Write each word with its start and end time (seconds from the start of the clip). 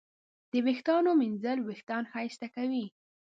د 0.51 0.53
ویښتانو 0.65 1.11
ږمنځول 1.19 1.59
وېښتان 1.61 2.03
ښایسته 2.11 2.47
کوي. 2.55 2.85